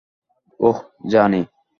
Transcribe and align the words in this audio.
ওহ, 0.59 0.77
জানি। 1.09 1.41